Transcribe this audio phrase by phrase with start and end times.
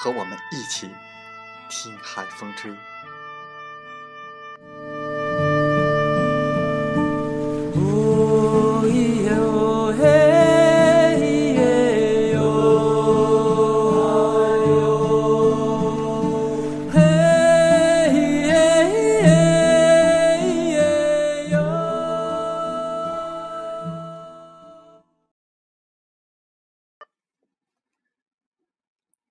[0.00, 0.94] 和我们一起
[1.68, 2.70] 听海风吹。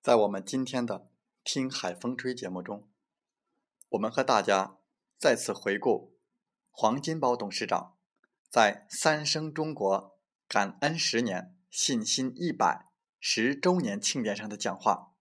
[0.08, 1.00] 在我们今天的
[1.44, 2.88] 《听海风吹》节目中，
[3.90, 4.78] 我们和大家
[5.18, 6.16] 再次回顾
[6.70, 7.98] 黄金宝董事长
[8.48, 10.18] 在三生中国
[10.48, 12.86] 感恩十年、信心一百
[13.20, 15.12] 十周年庆典上的讲话：“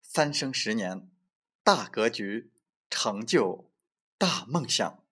[0.00, 1.10] 三生十年，
[1.64, 2.52] 大格局，
[2.88, 3.72] 成就
[4.16, 5.02] 大梦想。”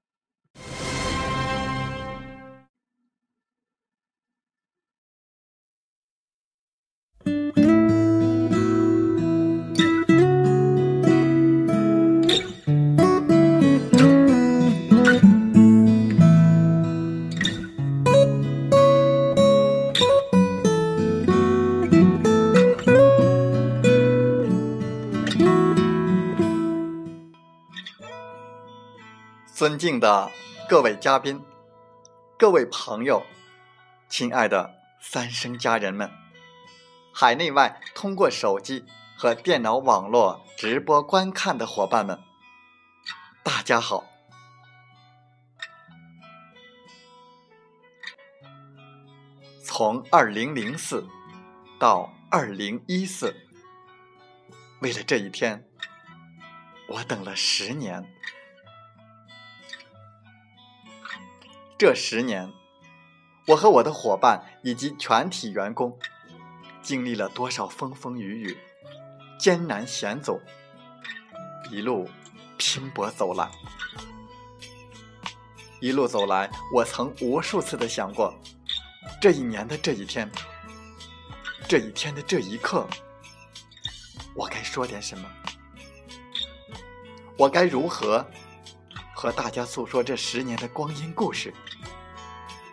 [29.62, 30.28] 尊敬的
[30.69, 31.41] 各位嘉宾、
[32.37, 33.25] 各位朋友、
[34.09, 36.11] 亲爱的三生家人们，
[37.15, 38.84] 海内外通过手机
[39.17, 42.19] 和电脑网络直播观看的伙伴们，
[43.45, 44.03] 大家好！
[49.62, 51.06] 从二零零四
[51.79, 53.33] 到二零一四，
[54.81, 55.65] 为了这一天，
[56.89, 58.12] 我等了十年。
[61.82, 62.48] 这十年，
[63.48, 65.98] 我和我的伙伴以及全体员工，
[66.81, 68.56] 经历了多少风风雨雨、
[69.37, 70.41] 艰难险阻，
[71.72, 72.09] 一路
[72.56, 73.50] 拼搏走来。
[75.81, 78.32] 一路走来，我曾无数次的想过，
[79.20, 80.31] 这一年的这一天，
[81.66, 82.87] 这一天的这一刻，
[84.37, 85.28] 我该说点什么？
[87.37, 88.25] 我该如何？
[89.22, 91.55] 和大家诉说这十年的光阴故事，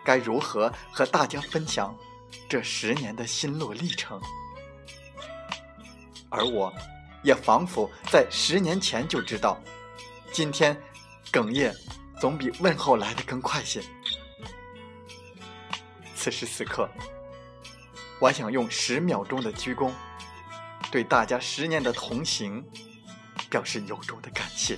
[0.02, 1.96] 该如何和大家分享
[2.48, 4.20] 这十年的心路历程？
[6.28, 6.74] 而我，
[7.22, 9.62] 也仿佛在十年前就知道，
[10.32, 10.76] 今天
[11.30, 11.72] 哽咽
[12.20, 13.80] 总比问候来的更快些。
[16.16, 16.90] 此时此刻，
[18.18, 19.92] 我想用十秒钟的鞠躬，
[20.90, 22.60] 对大家十年的同行
[23.48, 24.76] 表示由衷的感谢。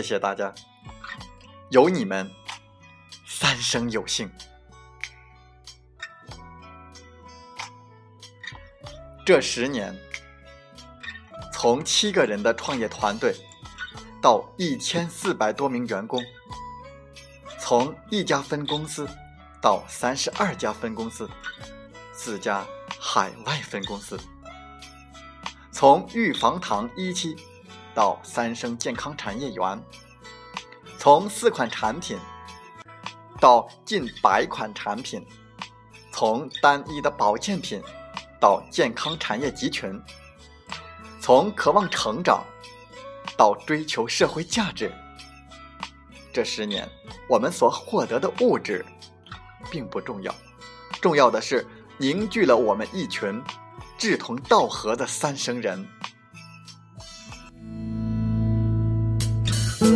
[0.00, 0.52] 谢谢大家，
[1.68, 2.30] 有你们，
[3.26, 4.30] 三生有幸。
[9.26, 9.94] 这十年，
[11.52, 13.34] 从七个人的创业团队，
[14.22, 16.22] 到一千四百多名员工，
[17.58, 19.06] 从一家分公司
[19.60, 21.28] 到三十二家分公司，
[22.14, 22.66] 四家
[22.98, 24.18] 海外分公司。
[25.70, 27.36] 从玉防堂一期
[27.94, 29.82] 到三生健康产业园，
[30.98, 32.18] 从四款产品
[33.40, 35.26] 到近百款产品，
[36.12, 37.82] 从单一的保健品
[38.40, 40.00] 到健康产业集群，
[41.20, 42.44] 从渴望成长
[43.36, 44.92] 到追求社会价值。
[46.32, 46.88] 这十年，
[47.28, 48.84] 我们所获得的物质
[49.70, 50.34] 并不重要，
[51.00, 51.66] 重要的是
[51.98, 53.42] 凝聚了我们一群。
[53.98, 55.86] 志同道合的三生人。
[59.80, 59.86] 这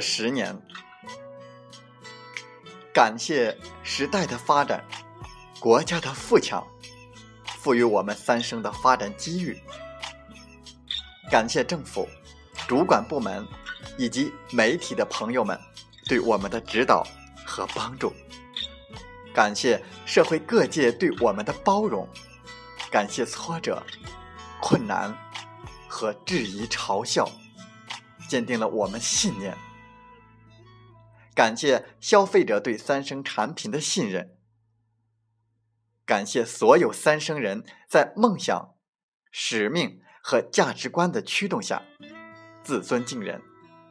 [0.00, 0.56] 十年，
[2.92, 4.84] 感谢时代的发展，
[5.60, 6.66] 国家的富强。
[7.60, 9.56] 赋予我们三生的发展机遇。
[11.30, 12.08] 感谢政府、
[12.66, 13.46] 主管部门
[14.00, 15.60] 以及媒体的朋友们
[16.06, 17.06] 对我们的指导
[17.44, 18.10] 和帮助。
[19.34, 22.08] 感谢社会各界对我们的包容。
[22.90, 23.82] 感谢挫折、
[24.58, 25.14] 困难
[25.86, 27.30] 和质疑嘲笑，
[28.26, 29.54] 坚定了我们信念。
[31.34, 34.34] 感谢消费者对三生产品的信任。
[36.06, 38.74] 感谢所有三生人在梦想、
[39.30, 41.82] 使命和价值观的驱动下，
[42.64, 43.40] 自尊敬人，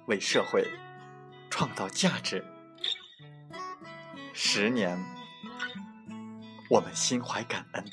[0.09, 0.67] 为社会
[1.51, 2.43] 创造价值。
[4.33, 4.97] 十年，
[6.67, 7.85] 我们心怀感恩。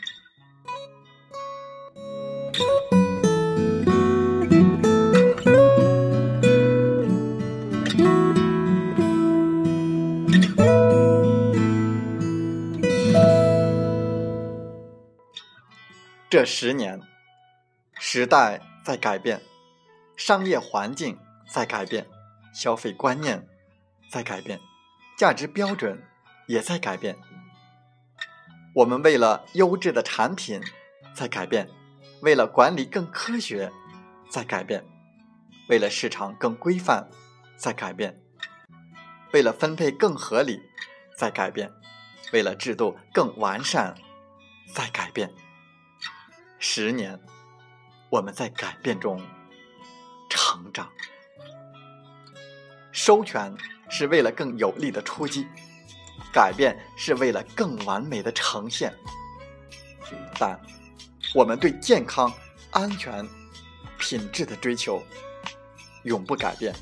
[16.31, 16.99] 这十年，
[17.99, 19.43] 时代在改变，
[20.17, 22.07] 商业环境在改变，
[22.53, 23.47] 消费观念
[24.11, 24.61] 在改变，
[25.17, 26.03] 价值标准
[26.47, 27.17] 也在改变。
[28.75, 30.61] 我们为了优质的产品
[31.15, 31.71] 在改变，
[32.21, 33.73] 为了管理更科学
[34.29, 34.85] 在改变，
[35.69, 37.09] 为了市场更规范
[37.57, 38.21] 在改变，
[39.33, 40.61] 为了分配更合理
[41.17, 41.73] 在改变，
[42.33, 43.95] 为了制度更完善
[44.75, 45.33] 在改变。
[46.59, 47.19] 十年，
[48.11, 49.25] 我们在改变中
[50.29, 50.91] 成长。
[52.97, 53.55] 收权
[53.91, 55.47] 是为了更有力的出击，
[56.33, 58.91] 改变是为了更完美的呈现。
[60.39, 60.59] 但
[61.35, 62.33] 我们对健康、
[62.71, 63.29] 安全、
[63.99, 65.03] 品质的追求
[66.05, 66.75] 永不改变。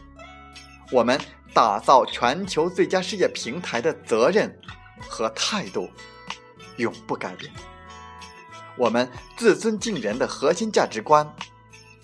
[0.92, 1.20] 我们
[1.52, 4.56] 打造全球最佳事业平台的责任
[5.00, 5.90] 和态度
[6.76, 7.52] 永不改变。
[8.76, 11.28] 我们自尊敬人的核心价值观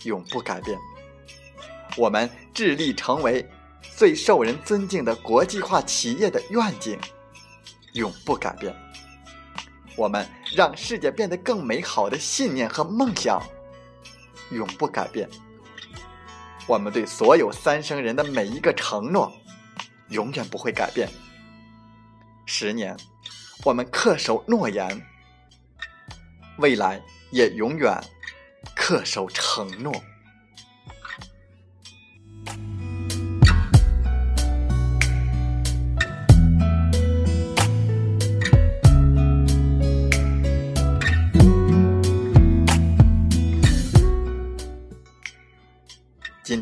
[0.03, 0.77] 永不改变，
[1.97, 3.49] 我们致力成为
[4.01, 6.99] 最受人尊敬的国际化企业的愿景
[7.93, 8.75] 永不改变，
[9.95, 10.27] 我们
[10.57, 13.43] 让世界变得更美好的信念和梦想
[14.53, 15.29] 永不改变，
[16.67, 19.31] 我们对所有三生人的每一个承诺
[20.09, 21.07] 永远不会改变。
[22.47, 22.97] 十年，
[23.65, 25.07] 我们恪守诺言。
[26.57, 27.03] 未来
[27.33, 28.03] 也永远
[28.75, 29.93] 恪守承诺。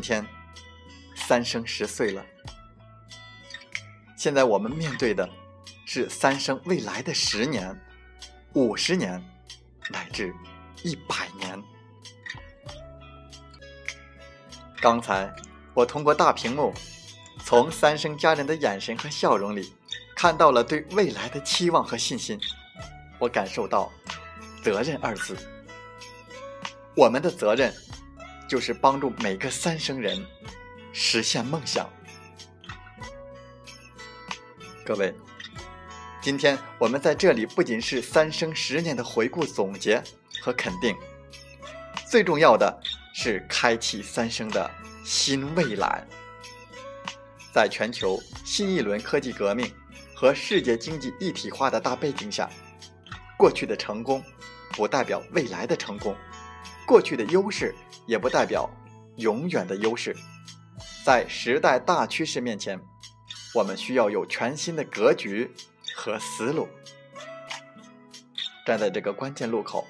[0.09, 0.25] 天
[1.13, 2.25] 三生十岁了，
[4.17, 5.29] 现在我们面对的
[5.85, 7.79] 是三生未来的十年、
[8.53, 9.23] 五十年。
[9.91, 10.31] 乃至
[10.83, 11.63] 一百年。
[14.79, 15.33] 刚才
[15.73, 16.71] 我通过大屏幕，
[17.43, 19.73] 从三生家人的眼神和笑容里，
[20.15, 22.39] 看到了对未来的期望和信心。
[23.17, 23.91] 我感受到
[24.63, 25.35] “责任”二字。
[26.95, 27.73] 我们的责任，
[28.49, 30.25] 就是帮助每个三生人
[30.91, 31.87] 实现梦想。
[34.83, 35.13] 各位。
[36.21, 40.03] 今天我们在这里不仅是三生十年的回顾总结
[40.41, 40.93] 和肯定，
[42.05, 42.77] 最重要的
[43.15, 44.69] 是开启三生的
[45.05, 46.05] 新未来。
[47.53, 49.73] 在全球新一轮科技革命
[50.13, 52.49] 和世界经济一体化的大背景下，
[53.37, 54.21] 过去的成功
[54.71, 56.13] 不代表未来的成功，
[56.85, 57.73] 过去的优势
[58.05, 58.69] 也不代表
[59.17, 60.15] 永远的优势。
[61.03, 62.79] 在时代大趋势面前，
[63.53, 65.51] 我们需要有全新的格局。
[66.01, 66.65] 和思路，
[68.65, 69.85] 站在这个关键路口，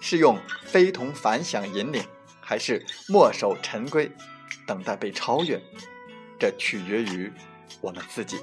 [0.00, 2.04] 是用非同凡响引领，
[2.40, 4.08] 还是墨守陈规，
[4.64, 5.60] 等待被超越？
[6.38, 7.32] 这取决于
[7.80, 8.38] 我们自己。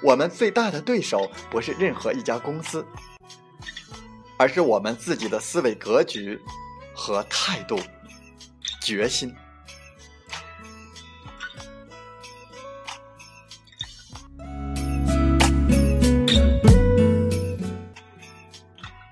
[0.00, 2.86] 我们最大的对手不是任何一家公司，
[4.42, 6.36] 而是我们自己的思维格局
[6.92, 7.78] 和态度、
[8.80, 9.32] 决心。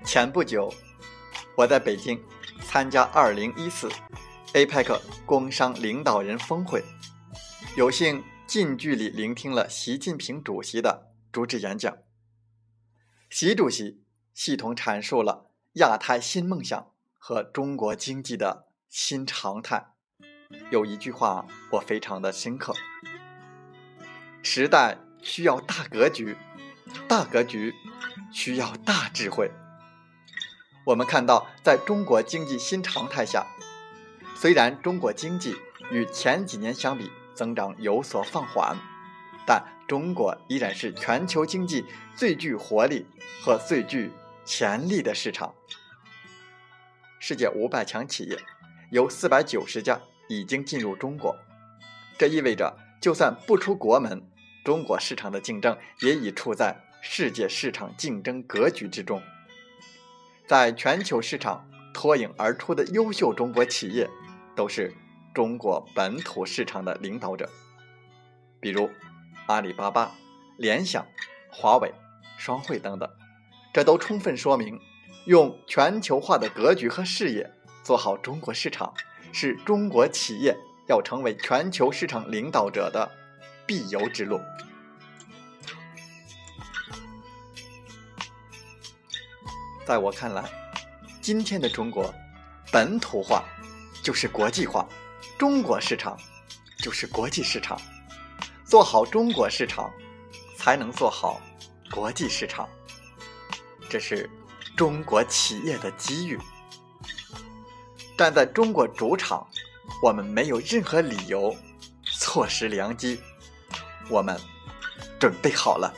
[0.03, 0.69] 前不久，
[1.55, 2.21] 我在北京
[2.65, 3.89] 参加2014
[4.51, 6.83] APEC 工商领导人峰会，
[7.77, 8.21] 有幸。
[8.45, 11.99] 近距离聆听了习近平主席的主旨演讲。
[13.29, 14.01] 习主席
[14.43, 16.87] 系统阐述了亚太新梦想
[17.19, 19.93] 和中国经济的新常态。
[20.71, 22.73] 有一句话我非常的深刻：
[24.41, 26.35] 时代需要大格局，
[27.07, 27.71] 大格局
[28.33, 29.51] 需要大智慧。
[30.87, 33.45] 我们看到，在中国经济新常态下，
[34.33, 35.55] 虽然中国经济
[35.91, 38.75] 与前几年相比，增长有所放缓，
[39.45, 43.05] 但中国依然是全球经济最具活力
[43.43, 44.11] 和最具
[44.45, 45.53] 潜力的市场。
[47.19, 48.37] 世界五百强企业
[48.89, 51.35] 有四百九十家已经进入中国，
[52.17, 54.21] 这意味着就算不出国门，
[54.63, 59.21] 中国市场的竞争也已处在世界市场竞争格局之中。
[60.47, 64.09] 在全球市场脱颖而出的优秀中国企业，
[64.55, 64.93] 都是。
[65.33, 67.49] 中国本土市场的领导者，
[68.59, 68.89] 比如
[69.45, 70.11] 阿里巴巴、
[70.57, 71.07] 联想、
[71.49, 71.93] 华为、
[72.37, 73.09] 双汇等等，
[73.73, 74.79] 这都充分说明，
[75.25, 77.49] 用全球化的格局和视野
[77.83, 78.93] 做好中国市场，
[79.31, 80.55] 是中国企业
[80.87, 83.09] 要成为全球市场领导者的
[83.65, 84.41] 必由之路。
[89.85, 90.43] 在我看来，
[91.21, 92.13] 今天的中国
[92.71, 93.43] 本土化
[94.03, 94.87] 就是国际化。
[95.37, 96.15] 中国市场
[96.77, 97.79] 就是国际市场，
[98.63, 99.91] 做好中国市场，
[100.55, 101.41] 才能做好
[101.89, 102.69] 国际市场。
[103.91, 104.29] 这是
[104.77, 106.39] 中国企业的机遇。
[108.17, 109.45] 站在中国主场，
[110.01, 111.53] 我们没有任何理由
[112.05, 113.19] 错失良机。
[114.09, 114.39] 我们
[115.19, 115.93] 准备好了。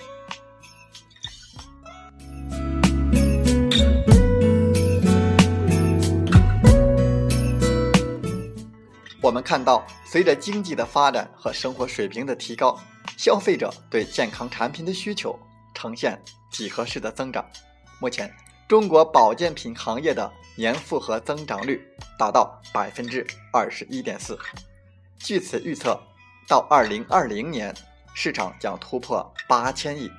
[9.21, 12.75] 我们看到，随着经济的发展和生活水平的提高，
[13.17, 15.37] 消费者对健康产品的需求
[15.75, 16.19] 呈现
[16.49, 17.45] 几何式的增长。
[18.03, 18.29] 目前，
[18.67, 21.81] 中国保健品行业的年复合增长率
[22.19, 24.37] 达到百分之二十一点四。
[25.17, 25.97] 据此预测，
[26.45, 27.73] 到二零二零年，
[28.13, 30.11] 市场将突破八千亿，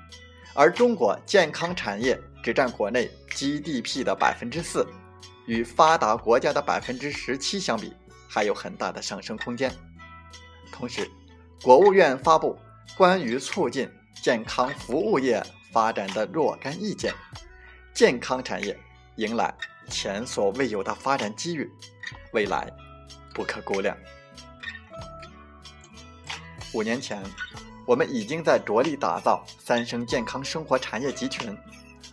[0.54, 4.86] 而中国健康产业只占国内 GDP 的百分之四，
[5.44, 7.92] 与发达国家的百分之十七相比。
[8.26, 9.70] 还有很大的上升空间。
[10.72, 11.06] 同时，
[11.62, 12.58] 国务院发布
[12.96, 13.86] 关于促进
[14.22, 17.12] 健康服务业发展的若干意见，
[17.94, 18.76] 健康产业
[19.16, 19.54] 迎来
[19.88, 21.70] 前所未有的发展机遇，
[22.32, 22.68] 未来
[23.32, 23.96] 不可估量。
[26.72, 27.22] 五年前，
[27.86, 31.56] 我们已经在着力打造三生健康生活产业集群，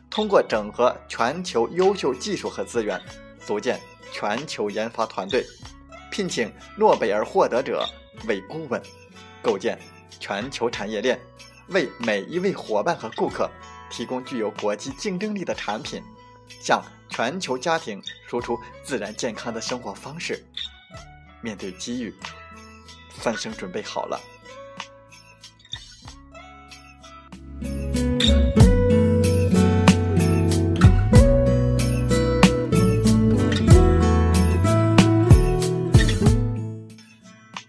[0.07, 3.01] 通过整合全球优秀技术和资源，
[3.43, 3.81] 组建
[4.13, 5.43] 全球研发团队。
[6.11, 7.83] 聘请诺贝尔获得者
[8.27, 8.79] 为顾问，
[9.41, 9.79] 构建
[10.19, 11.19] 全球产业链，
[11.69, 13.49] 为每一位伙伴和顾客
[13.91, 16.01] 提供具有国际竞争力的产品，
[16.61, 20.43] 向全球家庭输出自然健康的生活方式。
[21.41, 22.15] 面对机遇，
[23.19, 24.19] 三生准备好了。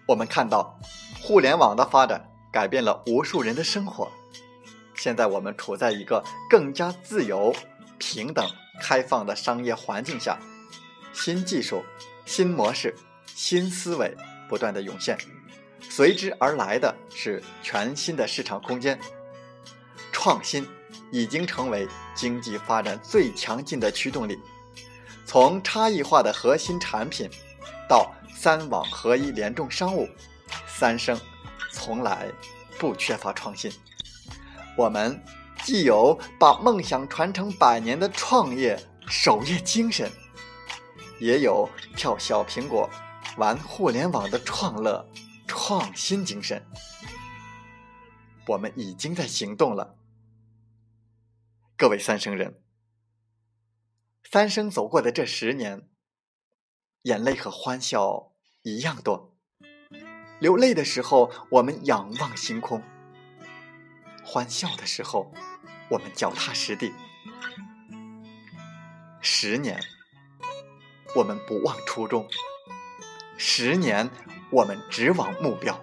[0.06, 0.78] 我们看到，
[1.22, 4.10] 互联网的发展改变了无数人的生活。
[5.02, 7.52] 现在我们处在一个更加自由、
[7.98, 8.48] 平等、
[8.80, 10.38] 开放的商业环境下，
[11.12, 11.84] 新技术、
[12.24, 12.94] 新模式、
[13.26, 14.16] 新思维
[14.48, 15.18] 不断的涌现，
[15.90, 18.96] 随之而来的是全新的市场空间。
[20.12, 20.64] 创新
[21.10, 24.38] 已经成为经济发展最强劲的驱动力。
[25.26, 27.28] 从差异化的核心产品，
[27.88, 30.08] 到三网合一联众商务，
[30.68, 31.20] 三生
[31.72, 32.28] 从来
[32.78, 33.68] 不缺乏创新。
[34.76, 35.22] 我们
[35.62, 40.10] 既有把梦想传承百年的创业守业精神，
[41.20, 42.88] 也有跳小苹果、
[43.36, 45.06] 玩互联网的创乐
[45.46, 46.64] 创新精神。
[48.48, 49.96] 我们已经在行动了，
[51.76, 52.60] 各位三生人，
[54.28, 55.88] 三生走过的这十年，
[57.02, 59.36] 眼泪和欢笑一样多。
[60.40, 62.80] 流泪的时候，我们仰望星空；
[64.24, 65.32] 欢笑的时候，
[65.90, 66.92] 我们脚踏实地。
[69.20, 69.80] 十年，
[71.14, 72.26] 我们不忘初衷；
[73.36, 74.10] 十年，
[74.50, 75.78] 我们只往目标。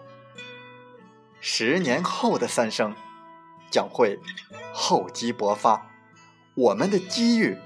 [1.41, 2.95] 十年后的三生，
[3.71, 4.19] 将会
[4.73, 5.89] 厚积薄发，
[6.55, 7.57] 我们的机遇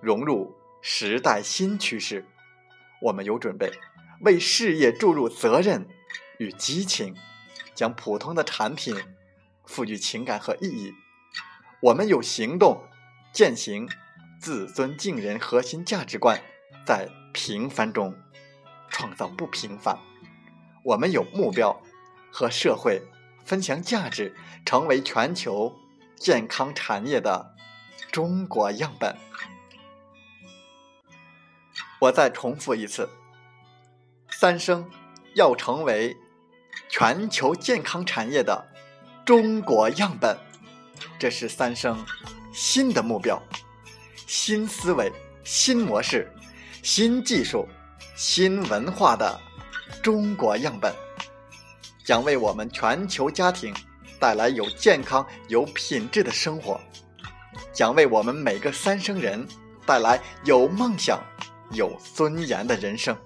[0.00, 2.26] 融入时代新趋势，
[3.00, 3.72] 我们有准备
[4.20, 5.88] 为事业注入责任
[6.38, 7.14] 与激情，
[7.74, 8.94] 将普通的产品
[9.66, 10.94] 赋予情感和意义。
[11.82, 12.82] 我们有行动
[13.32, 13.88] 践行。
[14.38, 16.40] 自尊敬人核心价值观，
[16.84, 18.14] 在平凡中
[18.90, 19.98] 创造不平凡。
[20.84, 21.82] 我们有目标
[22.30, 23.02] 和社会
[23.44, 25.74] 分享价值，成为全球
[26.16, 27.56] 健康产业的
[28.12, 29.16] 中国样本。
[32.02, 33.08] 我再重复一次：
[34.30, 34.88] 三生
[35.34, 36.14] 要成为
[36.90, 38.68] 全球健康产业的
[39.26, 40.38] 中国样本，
[41.18, 41.98] 这是三生
[42.52, 43.42] 新的目标。
[44.24, 46.32] 新思维、新模式、
[46.80, 47.66] 新技术、
[48.14, 49.36] 新文化的
[50.00, 50.94] 中国样本，
[52.04, 53.74] 将为我们全球家庭
[54.20, 56.80] 带来有健康、有品质的生活，
[57.72, 59.44] 将为我们每个三生人
[59.84, 61.20] 带来有梦想、
[61.72, 63.16] 有尊严的人生，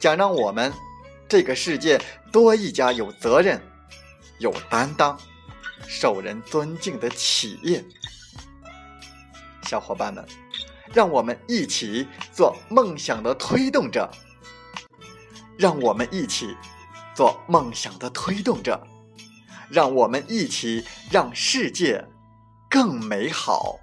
[0.00, 0.72] 将让我们
[1.28, 1.96] 这个世界
[2.32, 3.60] 多一家有责任、
[4.44, 5.18] 有担当、
[5.88, 7.82] 受人尊敬的企业。
[9.62, 10.22] 小伙伴们，
[10.92, 14.10] 让我们一起做梦想的推动者。
[15.56, 16.54] 让我们一起
[17.14, 18.86] 做梦想的推动者。
[19.70, 22.04] 让我们一起让世界
[22.68, 23.80] 更美好。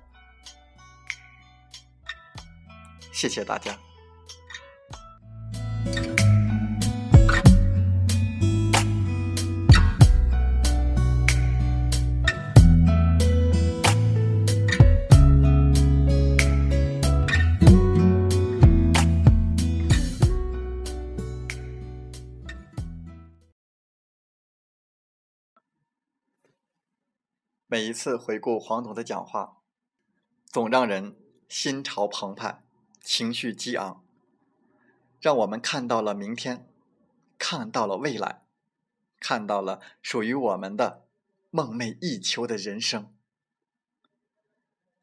[3.11, 3.75] 谢谢大家。
[27.71, 29.61] 每一次回顾黄董的讲话，
[30.45, 31.15] 总让人
[31.47, 32.65] 心潮澎湃，
[32.99, 34.05] 情绪激昂，
[35.21, 36.67] 让我们看到了明天，
[37.37, 38.43] 看到了未来，
[39.21, 41.07] 看到了属于我们的
[41.49, 43.15] 梦寐以求的人生。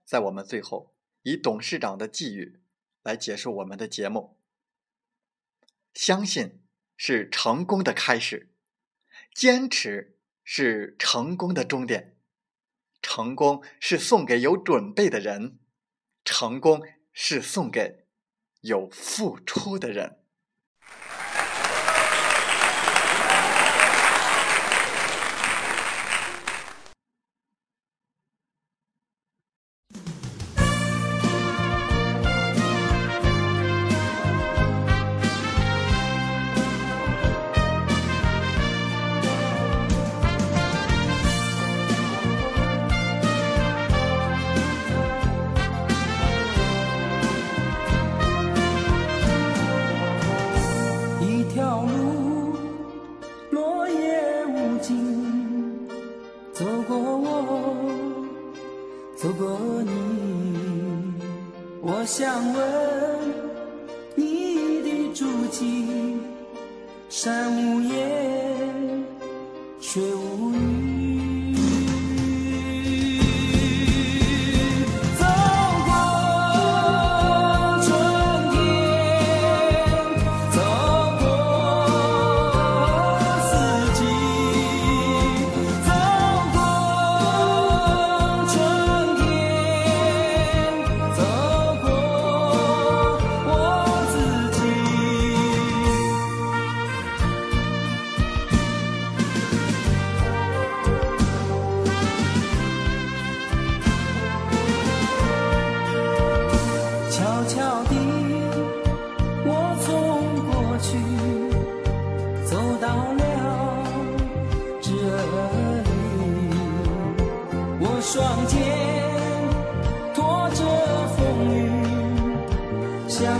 [0.04, 2.61] 在我们最后以董事长的寄语
[3.02, 4.37] 来结束我们的节目：
[5.94, 6.61] 相信
[6.98, 8.52] 是成功的开始，
[9.33, 12.16] 坚持是成功的终点。
[13.11, 15.59] 成功是送给有准备的人，
[16.27, 18.05] 成功是送给
[18.61, 20.17] 有付出的人。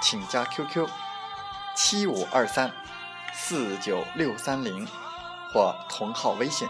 [0.00, 0.88] 请加 QQ
[1.74, 2.72] 七五二三
[3.32, 4.86] 四九六三零
[5.52, 6.68] 或同号微信。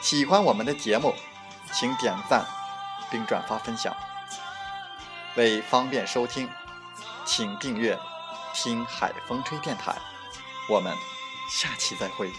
[0.00, 1.14] 喜欢我们的节目，
[1.72, 2.44] 请点赞
[3.10, 3.94] 并转发分享。
[5.36, 6.48] 为方便收听，
[7.24, 7.98] 请订阅
[8.54, 9.94] “听海风吹电台”。
[10.70, 10.94] 我们
[11.50, 12.32] 下期再会。